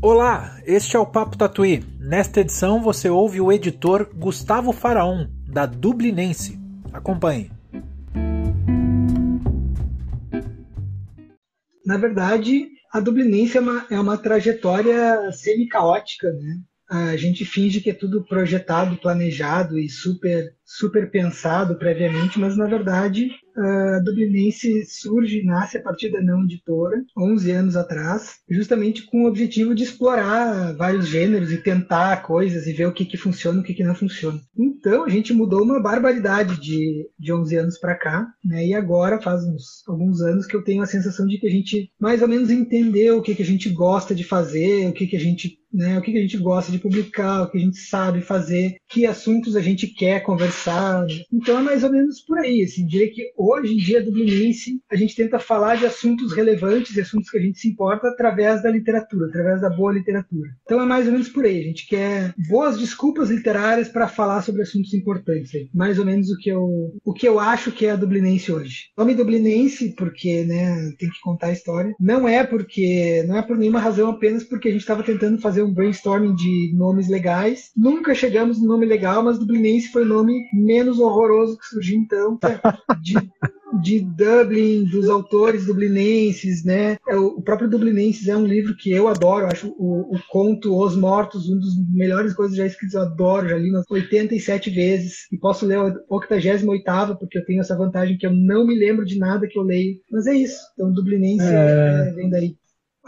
[0.00, 1.82] Olá, este é o Papo Tatuí.
[1.98, 6.56] Nesta edição você ouve o editor Gustavo Faraon, da Dublinense.
[6.92, 7.50] Acompanhe.
[11.84, 16.60] Na verdade, a Dublinense é uma, é uma trajetória semi-caótica, né?
[16.88, 22.66] A gente finge que é tudo projetado, planejado e super super pensado previamente, mas na
[22.66, 29.02] verdade a Dublinense surge e nasce a partir da não editora, 11 anos atrás, justamente
[29.06, 33.16] com o objetivo de explorar vários gêneros e tentar coisas e ver o que, que
[33.16, 34.40] funciona e o que, que não funciona.
[34.56, 38.66] Então a gente mudou uma barbaridade de, de 11 anos para cá, né?
[38.66, 41.90] e agora faz uns, alguns anos que eu tenho a sensação de que a gente
[41.98, 45.16] mais ou menos entendeu o que, que a gente gosta de fazer, o que, que
[45.16, 47.76] a gente né, o que, que a gente gosta de publicar, o que a gente
[47.76, 50.57] sabe fazer, que assuntos a gente quer conversar
[51.32, 52.62] então é mais ou menos por aí.
[52.62, 57.00] Assim, diria que hoje em dia, Dublinense, a gente tenta falar de assuntos relevantes e
[57.00, 60.50] assuntos que a gente se importa através da literatura, através da boa literatura.
[60.62, 61.60] Então é mais ou menos por aí.
[61.60, 65.54] A gente quer boas desculpas literárias para falar sobre assuntos importantes.
[65.54, 65.68] Aí.
[65.74, 68.90] Mais ou menos o que eu, o que eu acho que é a Dublinense hoje.
[68.96, 73.56] Nome Dublinense, porque né, tem que contar a história, não é porque não é por
[73.56, 77.70] nenhuma razão apenas porque a gente estava tentando fazer um brainstorming de nomes legais.
[77.76, 82.38] Nunca chegamos no nome legal, mas Dublinense foi o nome menos horroroso que surgiu então,
[82.42, 83.14] é de,
[83.82, 86.96] de Dublin, dos autores dublinenses, né?
[87.08, 90.96] É, o próprio Dublinenses é um livro que eu adoro, acho o, o conto Os
[90.96, 95.38] Mortos, um dos melhores coisas já escritos, eu adoro, já li umas 87 vezes, e
[95.38, 99.18] posso ler a 88 porque eu tenho essa vantagem que eu não me lembro de
[99.18, 102.08] nada que eu leio, mas é isso, então Dublinense é...
[102.08, 102.56] É, vem daí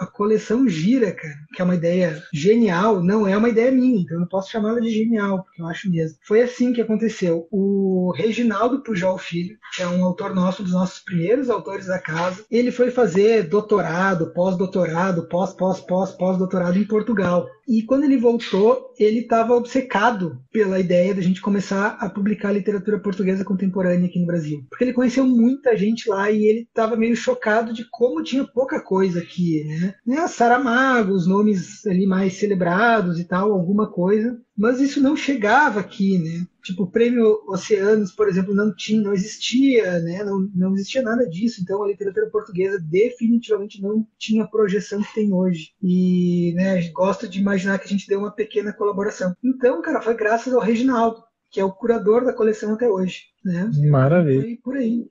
[0.01, 4.17] a coleção gira, cara, que é uma ideia genial, não é uma ideia minha, então
[4.17, 6.17] eu não posso chamá-la de genial, porque eu acho mesmo.
[6.27, 7.47] Foi assim que aconteceu.
[7.51, 12.43] O Reginaldo Pujol Filho, que é um autor nosso, dos nossos primeiros autores da casa,
[12.51, 17.47] ele foi fazer doutorado, pós-doutorado, pós, pós, pós, pós-doutorado em Portugal.
[17.69, 22.53] E quando ele voltou, ele estava obcecado pela ideia de a gente começar a publicar
[22.53, 24.67] literatura portuguesa contemporânea aqui no Brasil.
[24.69, 28.81] Porque ele conheceu muita gente lá e ele estava meio chocado de como tinha pouca
[28.81, 29.90] coisa aqui, né?
[30.07, 30.27] Né?
[30.29, 36.19] Saramago, os nomes ali mais celebrados e tal, alguma coisa, mas isso não chegava aqui,
[36.19, 36.47] né?
[36.63, 40.23] Tipo, o prêmio Oceanos, por exemplo, não tinha, não existia, né?
[40.23, 45.15] Não, não existia nada disso, então a literatura portuguesa definitivamente não tinha a projeção que
[45.15, 45.73] tem hoje.
[45.83, 49.35] E, né, gosto de imaginar que a gente deu uma pequena colaboração.
[49.43, 53.71] Então, cara, foi graças ao Reginaldo, que é o curador da coleção até hoje, né?
[53.89, 54.43] Maravilha.
[54.43, 55.09] Foi por aí.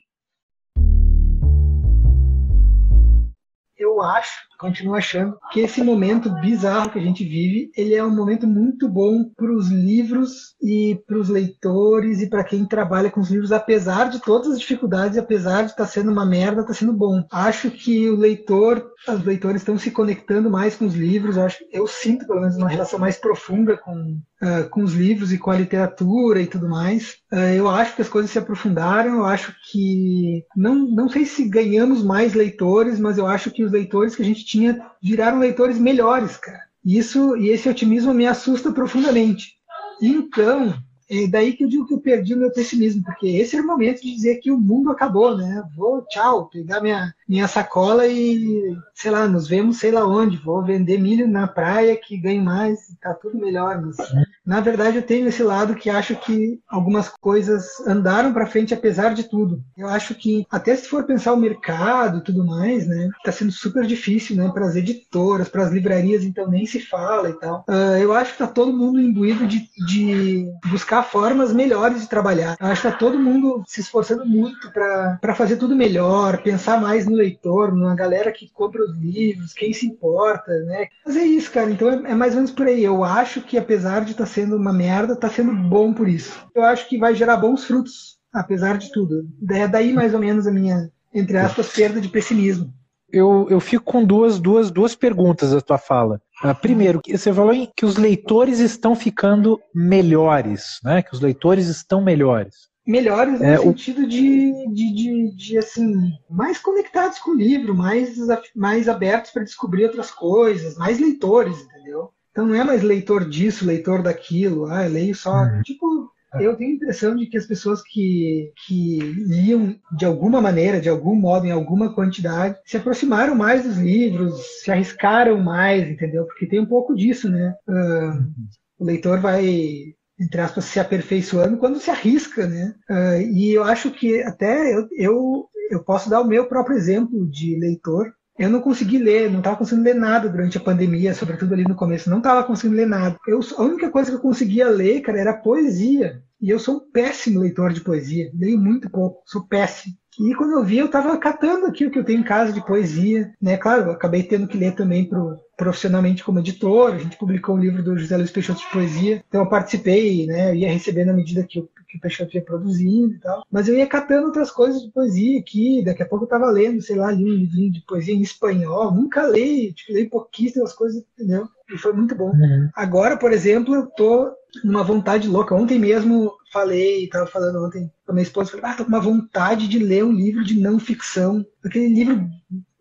[3.75, 8.13] Eu acho continuo achando que esse momento bizarro que a gente vive, ele é um
[8.13, 13.21] momento muito bom para os livros e para os leitores e para quem trabalha com
[13.21, 16.73] os livros, apesar de todas as dificuldades, apesar de estar tá sendo uma merda, está
[16.73, 17.23] sendo bom.
[17.31, 21.37] Acho que o leitor, os leitores estão se conectando mais com os livros.
[21.37, 25.33] Eu, acho, eu sinto pelo menos uma relação mais profunda com Uh, com os livros
[25.33, 27.17] e com a literatura e tudo mais.
[27.29, 30.45] Uh, eu acho que as coisas se aprofundaram, eu acho que.
[30.55, 34.25] Não, não sei se ganhamos mais leitores, mas eu acho que os leitores que a
[34.25, 36.63] gente tinha viraram leitores melhores, cara.
[36.83, 39.59] Isso e esse otimismo me assusta profundamente.
[40.01, 40.73] Então,
[41.07, 43.67] é daí que eu digo que eu perdi o meu pessimismo, porque esse era o
[43.67, 45.63] momento de dizer que o mundo acabou, né?
[45.75, 50.37] Vou, tchau, pegar minha, minha sacola e, sei lá, nos vemos sei lá onde.
[50.37, 53.79] Vou vender milho na praia que ganho mais, tá tudo melhor.
[53.79, 53.97] Mas,
[54.43, 59.13] na verdade, eu tenho esse lado que acho que algumas coisas andaram para frente apesar
[59.13, 59.63] de tudo.
[59.77, 63.51] Eu acho que, até se for pensar o mercado e tudo mais, né, tá sendo
[63.51, 67.63] super difícil, né, para as editoras, para as livrarias, então nem se fala e tal.
[67.69, 72.57] Uh, eu acho que tá todo mundo imbuído de, de buscar formas melhores de trabalhar.
[72.59, 77.05] Eu acho que tá todo mundo se esforçando muito para fazer tudo melhor, pensar mais
[77.05, 80.87] no leitor, numa galera que compra os livros, quem se importa, né?
[81.05, 81.69] Mas é isso, cara.
[81.69, 82.83] Então é, é mais ou menos por aí.
[82.83, 86.45] Eu acho que apesar de estar tá sendo uma merda, tá sendo bom por isso.
[86.55, 89.27] Eu acho que vai gerar bons frutos, apesar de tudo.
[89.51, 92.73] É daí mais ou menos a minha, entre aspas, perda de pessimismo.
[93.11, 96.21] Eu, eu fico com duas, duas, duas perguntas da tua fala.
[96.43, 101.01] Uh, primeiro, você falou que os leitores estão ficando melhores, né?
[101.01, 106.57] Que os leitores estão melhores melhores é, no sentido de, de, de, de, assim, mais
[106.57, 108.17] conectados com o livro, mais,
[108.55, 112.09] mais abertos para descobrir outras coisas, mais leitores, entendeu?
[112.31, 115.43] Então não é mais leitor disso, leitor daquilo, ah, eu leio só.
[115.43, 115.61] Uhum.
[115.61, 120.79] Tipo, eu tenho a impressão de que as pessoas que, que liam de alguma maneira,
[120.79, 126.25] de algum modo, em alguma quantidade, se aproximaram mais dos livros, se arriscaram mais, entendeu?
[126.25, 127.55] Porque tem um pouco disso, né?
[127.67, 128.31] Uh,
[128.79, 132.75] o leitor vai entre aspas, se aperfeiçoando quando se arrisca, né?
[132.89, 137.25] Uh, e eu acho que até eu, eu, eu posso dar o meu próprio exemplo
[137.29, 141.53] de leitor, Eu não consegui ler, não estava conseguindo ler nada durante a pandemia, sobretudo
[141.53, 142.09] ali no começo.
[142.09, 143.17] Não estava conseguindo ler nada.
[143.27, 146.23] Eu, a única coisa que eu conseguia ler, cara, era poesia.
[146.41, 148.31] E eu sou um péssimo leitor de poesia.
[148.33, 149.93] Leio muito pouco, sou péssimo.
[150.19, 152.65] E quando eu vi, eu estava catando aqui o que eu tenho em casa de
[152.65, 153.33] poesia.
[153.41, 153.57] Né?
[153.57, 156.93] Claro, acabei tendo que ler também pro, profissionalmente como editor.
[156.93, 159.23] A gente publicou um livro do José Luiz Peixoto de poesia.
[159.27, 160.51] Então eu participei, né?
[160.51, 163.43] Eu ia recebendo à medida que eu que o Peixoto ia produzindo e tal.
[163.51, 165.83] Mas eu ia catando outras coisas de poesia aqui.
[165.83, 168.93] Daqui a pouco eu tava lendo, sei lá, li um livrinho de poesia em espanhol.
[168.93, 171.49] Nunca leio, tipo, leio pouquíssimas coisas, entendeu?
[171.71, 172.31] E foi muito bom.
[172.31, 172.69] Uhum.
[172.75, 174.31] Agora, por exemplo, eu tô
[174.63, 175.55] numa vontade louca.
[175.55, 178.99] Ontem mesmo falei, tava falando ontem com a minha esposa, falei, ah, tô com uma
[178.99, 181.45] vontade de ler um livro de não ficção.
[181.63, 182.27] Aquele livro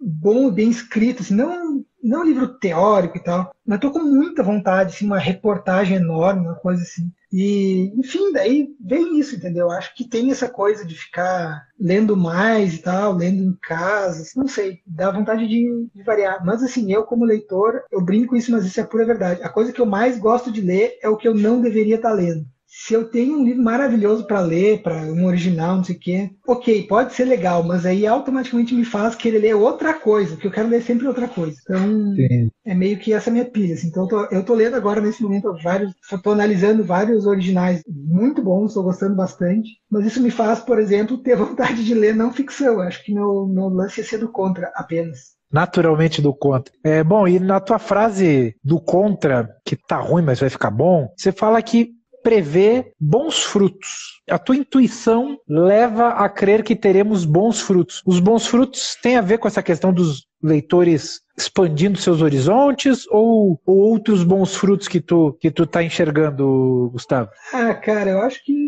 [0.00, 4.42] bom, bem escrito, assim, não, não um livro teórico e tal, mas tô com muita
[4.42, 7.12] vontade, assim, uma reportagem enorme, uma coisa assim.
[7.32, 9.70] E, enfim, daí vem isso, entendeu?
[9.70, 14.48] Acho que tem essa coisa de ficar lendo mais e tal, lendo em casa, não
[14.48, 16.44] sei, dá vontade de, de, variar.
[16.44, 19.42] Mas assim, eu como leitor, eu brinco isso, mas isso é pura verdade.
[19.42, 22.12] A coisa que eu mais gosto de ler é o que eu não deveria estar
[22.12, 25.98] lendo se eu tenho um livro maravilhoso para ler, para um original, não sei o
[25.98, 30.46] quê, ok, pode ser legal, mas aí automaticamente me faz querer ler outra coisa, porque
[30.46, 31.56] eu quero ler sempre outra coisa.
[31.62, 32.50] Então, Sim.
[32.66, 33.74] é meio que essa minha pilha.
[33.74, 33.88] Assim.
[33.88, 38.42] Então, eu tô, eu tô, lendo agora, nesse momento, vários, tô analisando vários originais muito
[38.42, 42.34] bons, estou gostando bastante, mas isso me faz, por exemplo, ter vontade de ler não
[42.34, 42.82] ficção.
[42.82, 46.70] Acho que meu, meu lance é ser do contra apenas naturalmente do contra.
[46.84, 51.08] É, bom, e na tua frase do contra, que tá ruim, mas vai ficar bom,
[51.16, 51.97] você fala que
[52.28, 54.20] prevê bons frutos.
[54.28, 58.02] A tua intuição leva a crer que teremos bons frutos.
[58.04, 63.58] Os bons frutos têm a ver com essa questão dos leitores expandindo seus horizontes ou,
[63.64, 67.30] ou, outros bons frutos que tu que tu tá enxergando, Gustavo?
[67.52, 68.67] Ah, cara, eu acho que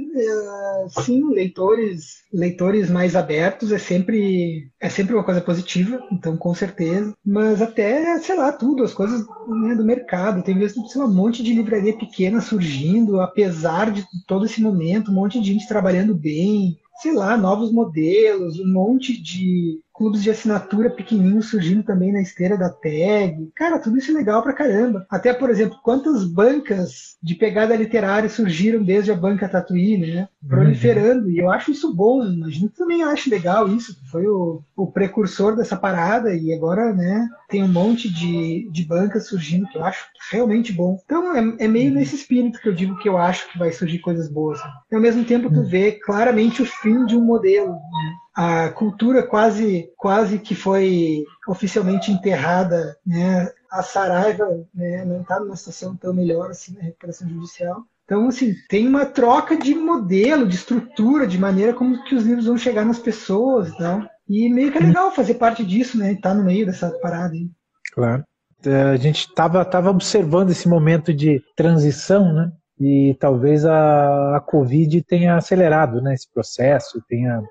[1.05, 7.15] sim, leitores leitores mais abertos é sempre é sempre uma coisa positiva, então com certeza.
[7.25, 11.55] Mas até sei lá tudo, as coisas né, do mercado tem visto um monte de
[11.55, 17.15] livraria pequena surgindo, apesar de todo esse momento, um monte de gente trabalhando bem, sei
[17.15, 22.71] lá, novos modelos, um monte de clubes de assinatura pequenininhos surgindo também na esteira da
[22.71, 23.53] tag.
[23.55, 25.05] Cara, tudo isso é legal pra caramba.
[25.11, 30.29] Até, por exemplo, quantas bancas de pegada literária surgiram desde a banca Tatuíne, né?
[30.49, 31.27] Proliferando.
[31.27, 31.31] Uhum.
[31.31, 32.25] E eu acho isso bom.
[32.25, 33.95] Imagino que também acho legal isso.
[34.11, 39.27] Foi o, o precursor dessa parada e agora, né, tem um monte de, de bancas
[39.29, 40.99] surgindo que eu acho realmente bom.
[41.05, 41.99] Então, é, é meio uhum.
[41.99, 44.59] nesse espírito que eu digo que eu acho que vai surgir coisas boas.
[44.91, 45.69] E ao mesmo tempo, tu uhum.
[45.69, 48.15] vê claramente o fim de um modelo, né?
[48.41, 53.51] A cultura quase, quase que foi oficialmente enterrada, né?
[53.71, 57.83] A Saraiva né, não está numa situação tão melhor assim na recuperação judicial.
[58.05, 62.47] Então, assim, tem uma troca de modelo, de estrutura, de maneira como que os livros
[62.47, 64.03] vão chegar nas pessoas e tal.
[64.27, 66.13] E meio que é legal fazer parte disso, né?
[66.13, 67.51] Estar tá no meio dessa parada aí.
[67.93, 68.25] Claro.
[68.65, 72.51] É, a gente estava tava observando esse momento de transição, né?
[72.81, 77.43] E talvez a, a Covid tenha acelerado né, esse processo, tenha.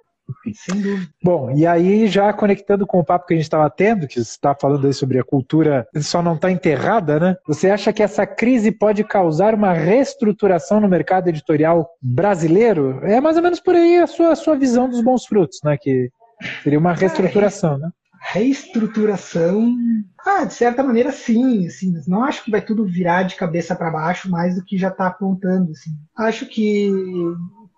[0.53, 1.07] Sem dúvida.
[1.23, 4.21] Bom, e aí já conectando com o papo que a gente estava tendo, que você
[4.21, 7.35] está falando aí sobre a cultura só não está enterrada, né?
[7.47, 12.99] Você acha que essa crise pode causar uma reestruturação no mercado editorial brasileiro?
[13.03, 15.77] É mais ou menos por aí a sua, a sua visão dos bons frutos, né?
[15.79, 16.09] Que
[16.63, 17.89] seria uma reestruturação, né?
[18.21, 19.75] Reestruturação,
[20.25, 23.91] ah, de certa maneira sim, assim, não acho que vai tudo virar de cabeça para
[23.91, 25.91] baixo mais do que já está apontando, assim.
[26.17, 26.91] Acho que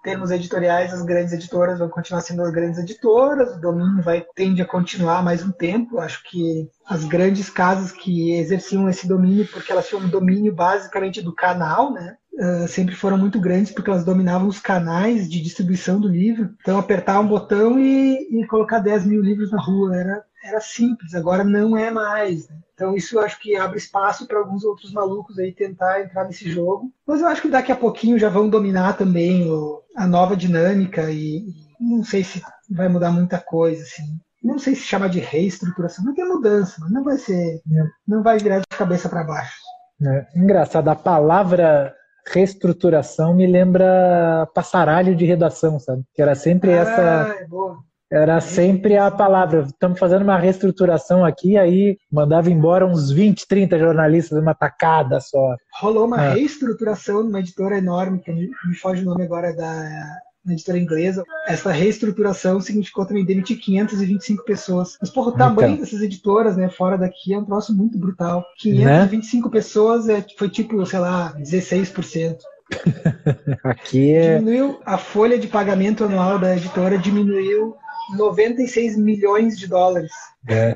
[0.04, 4.62] termos editoriais, as grandes editoras vão continuar sendo as grandes editoras, o domínio vai tende
[4.62, 6.00] a continuar mais um tempo.
[6.00, 11.22] Acho que as grandes casas que exerciam esse domínio, porque elas tinham um domínio basicamente
[11.22, 12.18] do canal, né?
[12.34, 16.50] Uh, sempre foram muito grandes porque elas dominavam os canais de distribuição do livro.
[16.62, 21.14] Então, apertar um botão e, e colocar 10 mil livros na rua era, era simples,
[21.14, 22.50] agora não é mais.
[22.50, 22.56] Né?
[22.74, 26.50] Então isso eu acho que abre espaço para alguns outros malucos aí tentar entrar nesse
[26.50, 26.92] jogo.
[27.06, 31.10] Mas eu acho que daqui a pouquinho já vão dominar também o, a nova dinâmica
[31.12, 34.04] e, e, não sei se vai mudar muita coisa assim.
[34.44, 37.62] Não sei se chama de reestruturação, não tem mudança, mas não vai ser,
[38.08, 39.56] não vai virar de cabeça para baixo.
[40.04, 41.94] É, engraçado, a palavra
[42.28, 46.04] reestruturação me lembra passaralho de redação, sabe?
[46.16, 47.36] Que era sempre ah, essa.
[47.40, 47.78] É boa
[48.12, 49.62] era sempre a palavra.
[49.62, 55.56] Estamos fazendo uma reestruturação aqui, aí mandava embora uns 20, 30 jornalistas uma tacada só.
[55.80, 56.34] Rolou uma ah.
[56.34, 61.24] reestruturação numa editora enorme, que me foge o nome agora da na editora inglesa.
[61.48, 64.98] Essa reestruturação significou também demitir 525 pessoas.
[65.00, 65.84] Mas, porra, o tamanho então.
[65.84, 68.44] dessas editoras, né, fora daqui é um troço muito brutal.
[68.58, 69.52] 525 né?
[69.52, 72.38] pessoas é, foi tipo, sei lá, 16%.
[73.64, 74.40] Aqui é...
[74.40, 77.76] Diminuiu a folha de pagamento anual da editora, diminuiu
[78.16, 80.12] 96 milhões de dólares.
[80.48, 80.76] É.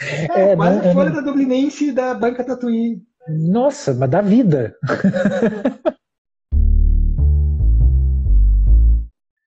[0.00, 3.00] É, é quase a folha da Dublinense da Banca Tatuí.
[3.28, 4.76] Nossa, mas da vida.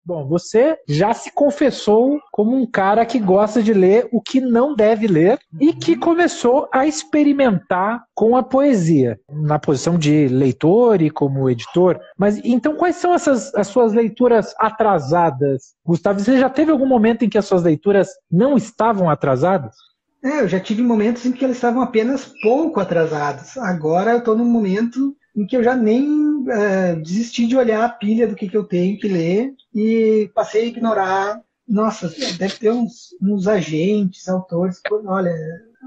[0.07, 4.73] Bom, você já se confessou como um cara que gosta de ler o que não
[4.73, 11.09] deve ler e que começou a experimentar com a poesia, na posição de leitor e
[11.09, 11.99] como editor.
[12.17, 15.75] Mas então, quais são essas as suas leituras atrasadas?
[15.85, 19.75] Gustavo, você já teve algum momento em que as suas leituras não estavam atrasadas?
[20.23, 23.57] É, eu já tive momentos em que elas estavam apenas pouco atrasadas.
[23.57, 27.89] Agora eu estou num momento em que eu já nem é, desisti de olhar a
[27.89, 31.41] pilha do que, que eu tenho que ler e passei a ignorar.
[31.67, 34.81] Nossa, deve ter uns, uns agentes, autores.
[35.05, 35.31] Olha,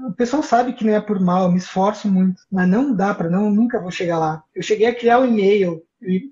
[0.07, 3.13] o pessoal sabe que não é por mal, eu me esforço muito, mas não dá
[3.13, 4.43] para, não, nunca vou chegar lá.
[4.55, 5.83] Eu cheguei a criar um e-mail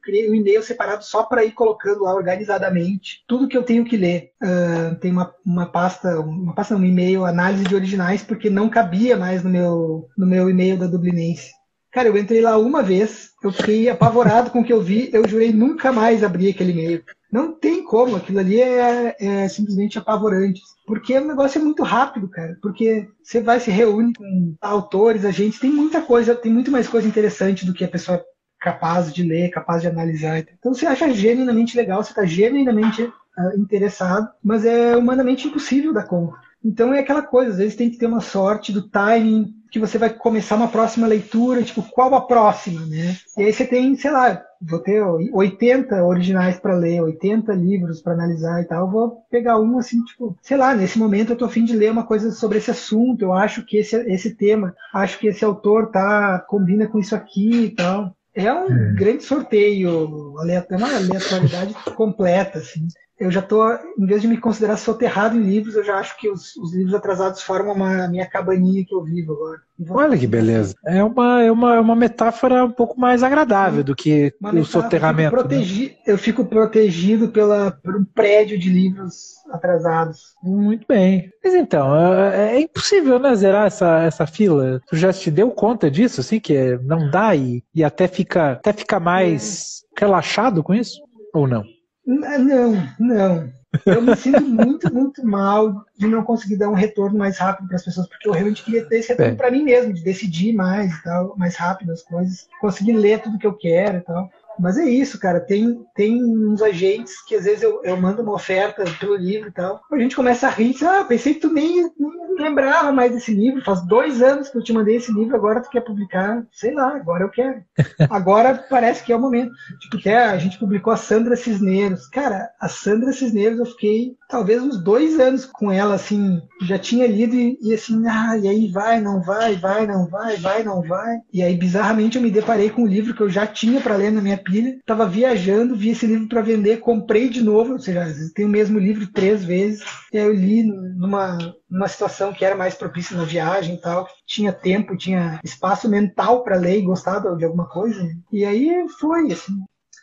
[0.02, 3.96] criei um e-mail separado só para ir colocando lá organizadamente tudo que eu tenho que
[3.96, 4.32] ler.
[4.42, 9.16] Uh, tem uma, uma pasta, uma pasta, um e-mail, análise de originais, porque não cabia
[9.16, 11.52] mais no meu, no meu e-mail da Dublinense.
[11.92, 15.28] Cara, eu entrei lá uma vez, eu fiquei apavorado com o que eu vi, eu
[15.28, 17.04] jurei nunca mais abrir aquele e-mail.
[17.32, 20.62] Não tem como, aquilo ali é, é, simplesmente apavorante.
[20.86, 22.58] Porque o negócio é muito rápido, cara.
[22.62, 27.08] Porque você vai se reúne com autores, agentes, tem muita coisa, tem muito mais coisa
[27.08, 28.24] interessante do que a pessoa
[28.60, 30.40] capaz de ler, capaz de analisar.
[30.40, 36.08] Então você acha genuinamente legal, você está genuinamente uh, interessado, mas é humanamente impossível dar
[36.08, 36.36] conta.
[36.64, 39.98] Então é aquela coisa, às vezes tem que ter uma sorte do timing, que você
[39.98, 43.16] vai começar uma próxima leitura, tipo, qual a próxima, né?
[43.38, 48.14] E aí você tem, sei lá, vou ter 80 originais para ler, 80 livros para
[48.14, 51.64] analisar e tal, vou pegar um assim, tipo, sei lá, nesse momento eu tô afim
[51.64, 55.28] de ler uma coisa sobre esse assunto, eu acho que esse, esse tema, acho que
[55.28, 58.16] esse autor tá combina com isso aqui e tal.
[58.34, 58.94] É um é.
[58.94, 62.88] grande sorteio, é uma aleatoriedade completa, assim
[63.20, 66.30] eu já estou, em vez de me considerar soterrado em livros, eu já acho que
[66.30, 69.60] os, os livros atrasados formam uma minha cabaninha que eu vivo agora.
[69.90, 70.74] Olha que beleza.
[70.86, 75.36] É uma, é uma, é uma metáfora um pouco mais agradável do que o soterramento.
[75.36, 75.50] Eu fico, né?
[75.50, 75.96] protegi, né?
[76.08, 80.36] eu fico protegido pela, por um prédio de livros atrasados.
[80.42, 81.30] Muito bem.
[81.44, 84.82] Mas então, é, é impossível, né, zerar essa, essa fila.
[84.88, 88.72] Tu já te deu conta disso, assim, que não dá e, e até fica até
[88.72, 90.02] fica mais é.
[90.02, 91.02] relaxado com isso?
[91.34, 91.64] Ou não?
[92.10, 93.54] Não, não.
[93.86, 97.76] Eu me sinto muito, muito mal de não conseguir dar um retorno mais rápido para
[97.76, 99.36] as pessoas, porque eu realmente queria ter esse retorno é.
[99.36, 103.38] para mim mesmo, de decidir mais e tal, mais rápido as coisas, conseguir ler tudo
[103.38, 104.32] que eu quero e tal.
[104.60, 105.40] Mas é isso, cara.
[105.40, 109.52] Tem, tem uns agentes que às vezes eu, eu mando uma oferta pelo livro e
[109.52, 109.82] tal.
[109.92, 110.76] A gente começa a rir.
[110.84, 113.64] Ah, pensei que tu nem, nem lembrava mais desse livro.
[113.64, 116.46] Faz dois anos que eu te mandei esse livro, agora tu quer publicar.
[116.52, 117.64] Sei lá, agora eu quero.
[118.10, 119.52] Agora parece que é o momento.
[119.80, 122.08] Tipo, até a gente publicou a Sandra Cisneiros.
[122.08, 126.42] Cara, a Sandra Cisneiros eu fiquei talvez uns dois anos com ela, assim.
[126.62, 130.38] Já tinha lido e, e assim, ah, e aí vai, não vai, vai, não vai,
[130.38, 131.18] vai, não vai.
[131.34, 134.12] E aí, bizarramente, eu me deparei com um livro que eu já tinha para ler
[134.12, 138.06] na minha pilha, tava viajando, vi esse livro para vender, comprei de novo, ou seja,
[138.34, 141.38] tem o mesmo livro três vezes, e aí eu li numa,
[141.70, 146.44] numa situação que era mais propícia na viagem e tal, tinha tempo, tinha espaço mental
[146.44, 149.54] para ler e gostar de alguma coisa, e aí foi, assim.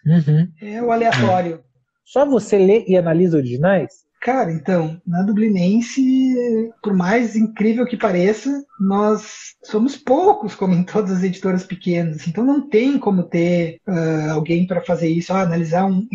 [0.06, 0.48] Uhum.
[0.60, 1.60] É o aleatório.
[2.04, 4.06] Só você lê e analisa originais?
[4.20, 6.02] Cara, então, na Dublinense,
[6.82, 12.26] por mais incrível que pareça, nós somos poucos, como em todas as editoras pequenas.
[12.26, 16.06] Então não tem como ter uh, alguém para fazer isso, ah, analisar um,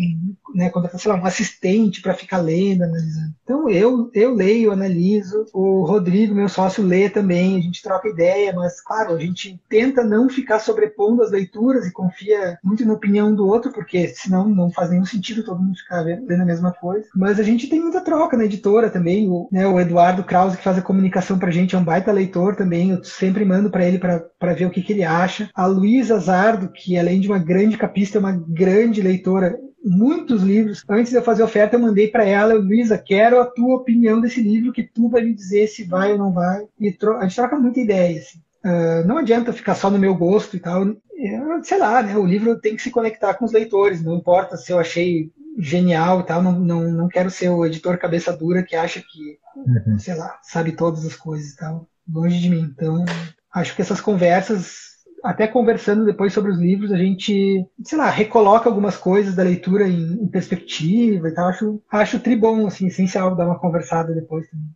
[0.54, 3.34] né, eu sei lá, um assistente para ficar lendo, analisando.
[3.42, 8.52] Então eu, eu leio, analiso, o Rodrigo, meu sócio, lê também, a gente troca ideia,
[8.52, 13.34] mas claro, a gente tenta não ficar sobrepondo as leituras e confia muito na opinião
[13.34, 17.08] do outro, porque senão não faz nenhum sentido todo mundo ficar lendo a mesma coisa.
[17.14, 20.64] Mas a gente tem muita troca na editora também, o, né, o Eduardo Krause, que
[20.64, 23.98] faz a comunicação pra gente, é um baita leitor também, eu sempre mando para ele
[23.98, 25.50] para ver o que, que ele acha.
[25.54, 30.84] A Luísa Zardo, que além de uma grande capista, é uma grande leitora, muitos livros.
[30.88, 34.20] Antes de eu fazer a oferta, eu mandei para ela, Luísa, quero a tua opinião
[34.20, 36.64] desse livro, que tu vai me dizer se vai ou não vai.
[36.78, 38.18] E a gente troca muita ideia.
[38.18, 38.38] Assim.
[38.64, 40.84] Uh, não adianta ficar só no meu gosto e tal.
[40.84, 42.16] Eu, sei lá, né?
[42.16, 44.02] O livro tem que se conectar com os leitores.
[44.02, 46.42] Não importa se eu achei genial e tal.
[46.42, 49.98] Não, não, não quero ser o editor cabeça dura que acha que, uhum.
[49.98, 51.88] sei lá, sabe todas as coisas e tal.
[52.12, 52.60] Longe de mim.
[52.60, 53.04] Então,
[53.52, 54.92] acho que essas conversas
[55.22, 59.86] até conversando depois sobre os livros, a gente, sei lá, recoloca algumas coisas da leitura
[59.86, 61.48] em, em perspectiva e tal.
[61.48, 64.66] Acho, acho tribom, assim, essencial dar uma conversada depois também.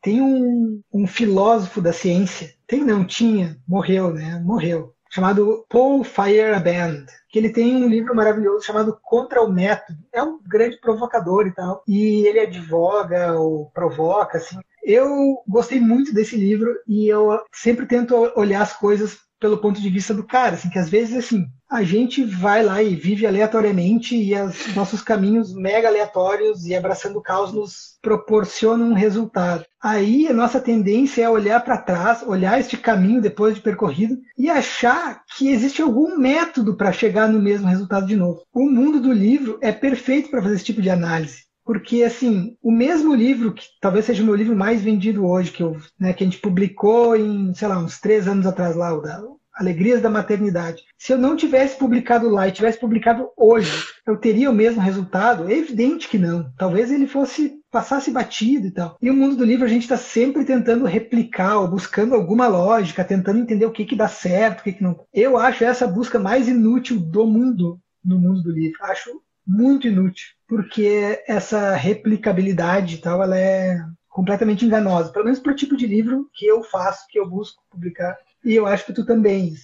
[0.00, 4.40] Tem um, um filósofo da ciência, tem não, tinha, morreu, né?
[4.42, 4.94] Morreu.
[5.10, 9.98] Chamado Paul Fire a Band, que ele tem um livro maravilhoso chamado Contra o Método.
[10.12, 11.82] É um grande provocador e tal.
[11.86, 14.58] E ele advoga ou provoca, assim.
[14.82, 19.90] Eu gostei muito desse livro e eu sempre tento olhar as coisas pelo ponto de
[19.90, 24.16] vista do cara, assim, que às vezes assim, a gente vai lá e vive aleatoriamente
[24.16, 29.64] e os nossos caminhos mega aleatórios e abraçando o caos nos proporcionam um resultado.
[29.80, 34.50] Aí a nossa tendência é olhar para trás, olhar este caminho depois de percorrido e
[34.50, 38.42] achar que existe algum método para chegar no mesmo resultado de novo.
[38.52, 42.72] O mundo do livro é perfeito para fazer esse tipo de análise porque assim o
[42.72, 46.24] mesmo livro que talvez seja o meu livro mais vendido hoje que eu, né, que
[46.24, 49.22] a gente publicou em sei lá uns três anos atrás lá o da
[49.60, 50.84] Alegrias da Maternidade.
[50.96, 53.70] Se eu não tivesse publicado lá e tivesse publicado hoje,
[54.06, 55.50] eu teria o mesmo resultado?
[55.50, 56.50] É evidente que não.
[56.56, 58.96] Talvez ele fosse passasse batido e tal.
[59.02, 63.04] E o mundo do livro a gente está sempre tentando replicar, ou buscando alguma lógica,
[63.04, 64.98] tentando entender o que que dá certo, o que que não.
[65.12, 68.78] Eu acho essa busca mais inútil do mundo no mundo do livro.
[68.84, 75.52] Acho muito inútil, porque essa replicabilidade e tal, ela é completamente enganosa, pelo menos para
[75.52, 78.92] o tipo de livro que eu faço, que eu busco publicar e eu acho que
[78.92, 79.54] tu também.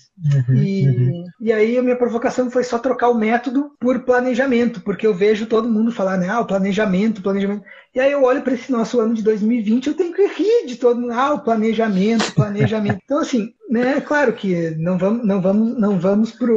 [0.49, 1.25] Uhum, e, uhum.
[1.41, 5.47] e aí a minha provocação foi só trocar o método por planejamento, porque eu vejo
[5.47, 7.65] todo mundo falar, né, ah, o planejamento, planejamento.
[7.95, 10.77] E aí eu olho para esse nosso ano de 2020, eu tenho que rir de
[10.77, 13.01] todo mundo, ah, o planejamento, planejamento.
[13.05, 16.53] então assim, né, claro que não vamos, não vamos, não vamos para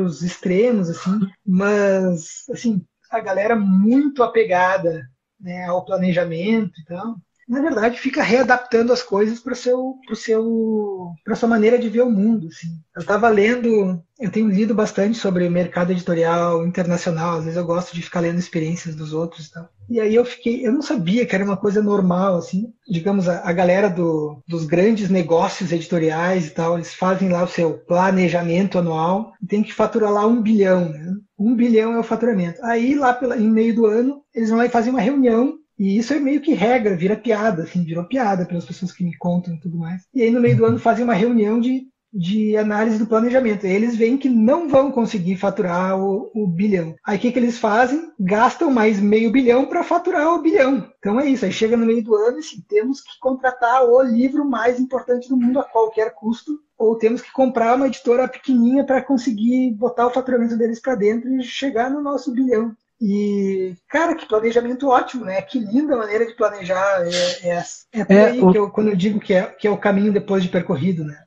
[0.00, 5.02] os extremos assim, mas assim a galera muito apegada
[5.40, 7.16] né, ao planejamento e tal
[7.50, 12.02] na verdade, fica readaptando as coisas para seu, pro seu, para sua maneira de ver
[12.02, 12.46] o mundo.
[12.46, 12.68] Assim.
[12.94, 17.38] Eu estava lendo, eu tenho lido bastante sobre mercado editorial internacional.
[17.38, 19.68] Às vezes eu gosto de ficar lendo experiências dos outros e.
[19.90, 22.72] E aí eu fiquei, eu não sabia que era uma coisa normal, assim.
[22.88, 27.48] Digamos, a, a galera do, dos grandes negócios editoriais e tal, eles fazem lá o
[27.48, 31.16] seu planejamento anual e tem que faturar lá um bilhão, né?
[31.36, 32.64] Um bilhão é o faturamento.
[32.64, 35.96] Aí, lá pela, em meio do ano, eles vão lá e fazem uma reunião e
[35.96, 39.54] isso é meio que regra, vira piada, assim, virou piada pelas pessoas que me contam
[39.54, 40.02] e tudo mais.
[40.14, 43.66] E aí no meio do ano fazem uma reunião de, de análise do planejamento.
[43.66, 46.94] E eles veem que não vão conseguir faturar o, o bilhão.
[47.02, 48.12] Aí o que, que eles fazem?
[48.20, 50.86] Gastam mais meio bilhão para faturar o bilhão.
[50.98, 51.46] Então é isso.
[51.46, 55.30] Aí chega no meio do ano e assim, temos que contratar o livro mais importante
[55.30, 60.06] do mundo a qualquer custo ou temos que comprar uma editora pequenininha para conseguir botar
[60.06, 62.76] o faturamento deles para dentro e chegar no nosso bilhão.
[63.00, 65.40] E, cara, que planejamento ótimo, né?
[65.40, 67.02] Que linda maneira de planejar.
[67.06, 68.52] É, é, é por é, aí o...
[68.52, 71.18] que eu, quando eu digo que é, que é o caminho depois de percorrido, né?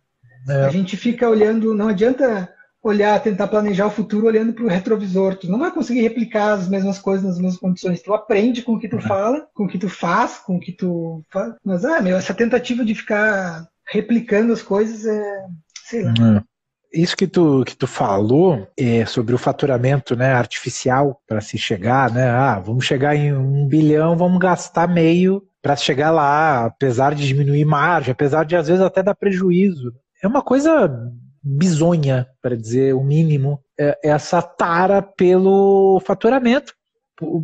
[0.48, 0.66] É.
[0.66, 5.36] A gente fica olhando, não adianta olhar, tentar planejar o futuro olhando para o retrovisor.
[5.36, 8.02] Tu não vai conseguir replicar as mesmas coisas nas mesmas condições.
[8.04, 10.74] Tu aprende com o que tu fala, com o que tu faz, com o que
[10.74, 11.56] tu faz.
[11.64, 15.46] Mas, ah, meu, essa tentativa de ficar replicando as coisas é,
[15.86, 16.14] sei lá.
[16.38, 16.53] É
[16.94, 22.12] isso que tu, que tu falou é, sobre o faturamento né, artificial para se chegar,
[22.12, 22.30] né?
[22.30, 27.66] Ah, vamos chegar em um bilhão, vamos gastar meio para chegar lá, apesar de diminuir
[27.66, 29.94] margem, apesar de às vezes até dar prejuízo.
[30.22, 36.74] É uma coisa bizonha, para dizer o mínimo, é, essa tara pelo faturamento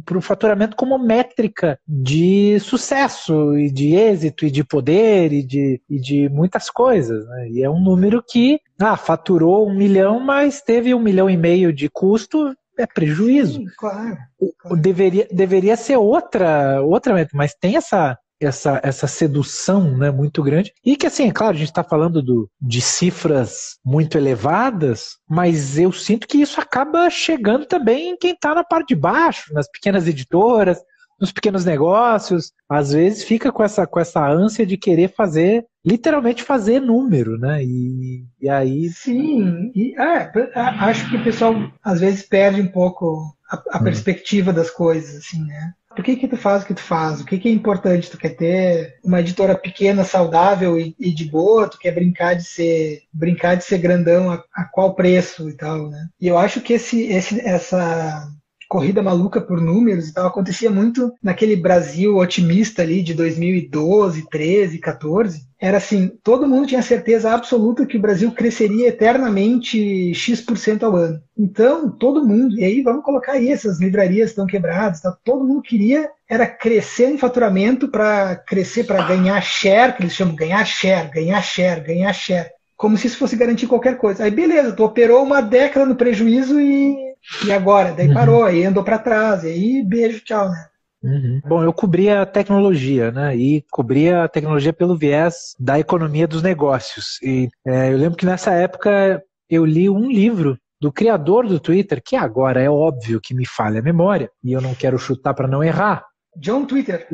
[0.06, 5.82] para o faturamento como métrica de sucesso e de êxito e de poder e de,
[5.89, 7.28] e de muitas coisas.
[7.28, 7.50] Né?
[7.50, 11.74] E é um número que ah, faturou um milhão, mas teve um milhão e meio
[11.74, 13.60] de custo, é prejuízo.
[13.60, 14.18] Sim, claro,
[14.58, 14.78] claro.
[14.78, 20.73] Deveria, deveria ser outra, outra métrica, mas tem essa, essa, essa sedução né, muito grande.
[20.86, 25.78] E que, assim, é claro, a gente está falando do, de cifras muito elevadas, mas
[25.78, 29.69] eu sinto que isso acaba chegando também em quem está na parte de baixo, nas
[29.69, 30.80] pequenas editoras,
[31.19, 32.52] nos pequenos negócios.
[32.69, 37.63] Às vezes fica com essa, com essa ânsia de querer fazer, literalmente fazer número, né?
[37.63, 38.89] E, e aí.
[38.89, 43.84] Sim, e, é, acho que o pessoal às vezes perde um pouco a, a hum.
[43.84, 45.74] perspectiva das coisas, assim, né?
[45.96, 47.20] Por que que tu faz o que tu faz?
[47.20, 48.10] O que que é importante?
[48.10, 51.68] Tu quer ter uma editora pequena, saudável e, e de boa?
[51.68, 55.89] Tu quer brincar de ser brincar de ser grandão a, a qual preço e tal,
[55.89, 56.08] né?
[56.22, 58.32] E eu acho que esse, esse essa
[58.70, 64.78] corrida maluca por números e tal, acontecia muito naquele Brasil otimista ali de 2012, 13,
[64.78, 65.50] 14.
[65.60, 71.20] Era assim, todo mundo tinha certeza absoluta que o Brasil cresceria eternamente X% ao ano.
[71.36, 75.18] Então, todo mundo, e aí vamos colocar aí, essas livrarias estão quebradas, tá?
[75.26, 80.36] todo mundo queria era crescer em faturamento para crescer, para ganhar share, que eles chamam
[80.36, 84.24] ganhar share, ganhar share, ganhar share como se isso fosse garantir qualquer coisa.
[84.24, 87.09] Aí beleza, tu operou uma década no prejuízo e,
[87.46, 87.94] e agora?
[87.94, 88.14] Daí uhum.
[88.14, 90.66] parou, aí andou para trás, e aí beijo, tchau, né?
[91.02, 91.42] Uhum.
[91.46, 93.36] Bom, eu cobria a tecnologia, né?
[93.36, 97.22] E cobria a tecnologia pelo viés da economia dos negócios.
[97.24, 102.02] E é, eu lembro que nessa época eu li um livro do criador do Twitter,
[102.04, 105.48] que agora é óbvio que me falha a memória, e eu não quero chutar para
[105.48, 106.06] não errar.
[106.38, 107.08] John Twitter.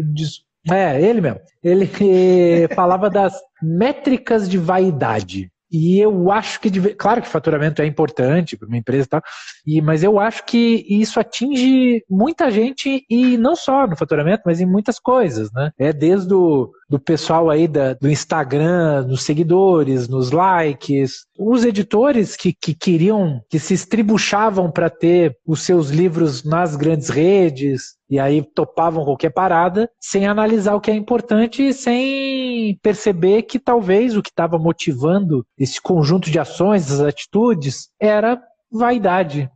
[0.70, 1.40] É, ele mesmo.
[1.64, 1.88] Ele
[2.76, 5.52] falava das métricas de vaidade.
[5.72, 9.22] E eu acho que, claro que faturamento é importante para uma empresa e tal,
[9.66, 14.62] e, mas eu acho que isso atinge muita gente e não só no faturamento, mas
[14.62, 15.72] em muitas coisas, né?
[15.78, 22.36] É desde o do pessoal aí da, do Instagram, nos seguidores, nos likes, os editores
[22.36, 28.20] que, que queriam, que se estribuchavam para ter os seus livros nas grandes redes, e
[28.20, 34.16] aí topavam qualquer parada, sem analisar o que é importante e sem perceber que talvez
[34.16, 38.40] o que estava motivando esse conjunto de ações, essas atitudes, era
[38.72, 39.50] vaidade,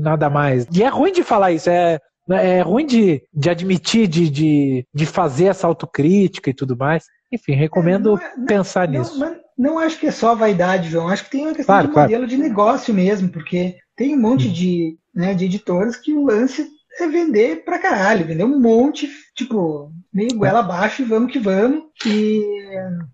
[0.00, 0.66] nada mais.
[0.74, 1.98] E é ruim de falar isso, é
[2.30, 7.04] é ruim de, de admitir, de, de, de fazer essa autocrítica e tudo mais.
[7.32, 9.18] Enfim, recomendo é, não, pensar não, nisso.
[9.18, 11.08] Não, não, acho que é só vaidade, João.
[11.08, 14.50] Acho que tem uma questão claro, de modelo de negócio mesmo, porque tem um monte
[14.50, 19.92] de, né, de editoras que o lance é vender pra caralho, vender um monte, tipo,
[20.12, 21.84] meio goela abaixo e vamos que vamos.
[22.04, 22.42] E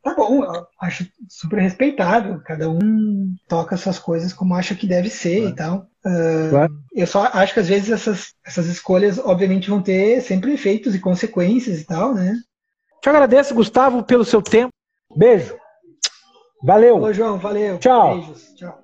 [0.02, 0.42] tá bom,
[0.80, 2.40] acho super respeitável.
[2.44, 5.86] Cada um toca suas coisas como acha que deve ser e tal.
[6.04, 6.72] Uh, claro.
[6.94, 11.00] Eu só acho que às vezes essas, essas escolhas, obviamente, vão ter sempre efeitos e
[11.00, 12.36] consequências e tal, né?
[13.00, 14.70] Te agradeço, Gustavo, pelo seu tempo.
[15.16, 15.56] Beijo.
[16.62, 16.98] Valeu.
[16.98, 17.78] Ô, João, valeu.
[17.78, 18.14] Tchau.
[18.14, 18.54] Beijos.
[18.54, 18.81] Tchau.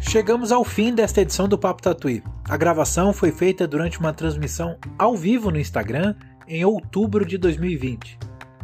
[0.00, 2.22] Chegamos ao fim desta edição do Papo Tatuí.
[2.48, 6.14] A gravação foi feita durante uma transmissão ao vivo no Instagram
[6.46, 8.18] em outubro de 2020.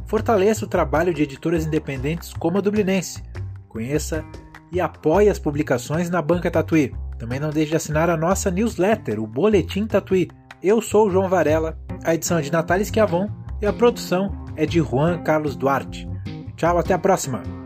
[0.06, 3.22] Fortaleça o trabalho de editoras independentes como a Dublinense.
[3.68, 4.24] Conheça
[4.70, 6.94] e apoie as publicações na Banca Tatuí.
[7.18, 10.30] Também não deixe de assinar a nossa newsletter, o Boletim Tatuí.
[10.62, 13.28] Eu sou o João Varela, a edição é de Natália Schiavon
[13.60, 16.08] e a produção é de Juan Carlos Duarte.
[16.56, 17.63] Tchau, até a próxima!